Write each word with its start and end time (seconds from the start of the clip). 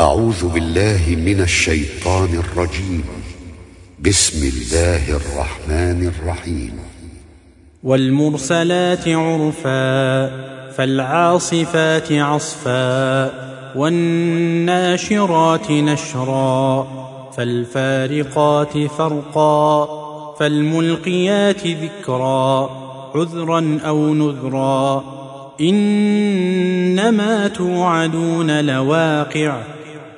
أعوذ 0.00 0.48
بالله 0.48 1.16
من 1.16 1.40
الشيطان 1.40 2.28
الرجيم. 2.34 3.04
بسم 4.00 4.48
الله 4.48 5.16
الرحمن 5.16 6.12
الرحيم. 6.14 6.72
والمرسلات 7.82 9.08
عرفا 9.08 10.26
فالعاصفات 10.70 12.12
عصفا 12.12 13.30
والناشرات 13.76 15.70
نشرا 15.70 16.86
فالفارقات 17.36 18.78
فرقا 18.78 19.88
فالملقيات 20.40 21.66
ذكرا 21.66 22.70
عذرا 23.14 23.80
أو 23.86 24.14
نذرا. 24.14 25.04
إنما 25.60 27.48
توعدون 27.48 28.64
لواقع 28.64 29.77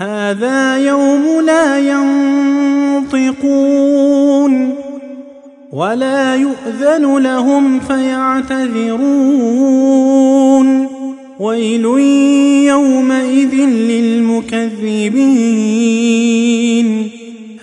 هذا 0.00 0.78
يوم 0.78 1.40
لا 1.46 1.78
ينطقون 1.78 3.30
ولا 5.72 6.36
يؤذن 6.36 7.18
لهم 7.18 7.80
فيعتذرون. 7.80 9.00
ويل 11.40 11.84
يومئذ 12.66 13.54
للمكذبين. 13.54 14.80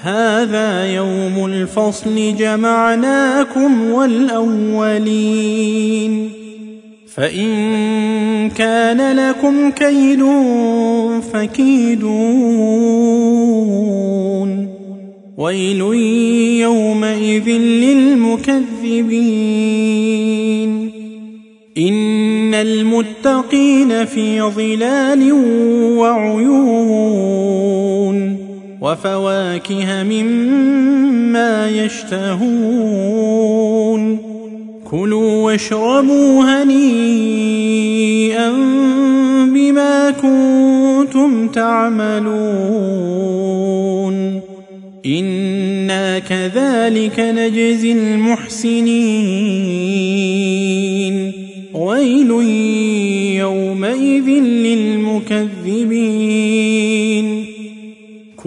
هذا 0.02 0.96
يوم 0.96 1.46
الفصل 1.46 2.36
جمعناكم 2.40 3.92
والأولين. 3.92 6.32
فإن 7.18 8.50
كان 8.50 9.18
لكم 9.18 9.70
كيد 9.72 10.26
فكيدون. 11.34 12.08
ويل 15.38 15.82
يومئذ 16.62 17.50
للمكذبين. 17.50 18.52
إن 21.78 22.54
المتقين 22.54 24.06
في 24.06 24.42
ظلال 24.42 25.32
وعيون. 25.98 27.18
وفواكه 28.82 30.04
مما 30.04 31.70
يشتهون. 31.70 33.37
كلوا 34.92 35.44
واشربوا 35.44 36.64
هنيئا 36.64 38.52
بما 39.54 40.12
كنتم 40.12 41.48
تعملون. 41.48 42.28
أنا 45.06 46.20
كذلك 46.20 47.20
نجزي 47.20 47.92
المحسنين. 47.92 49.18
ويل 51.74 52.32
يومئذ 53.38 54.30
للمكذبين. 54.40 55.58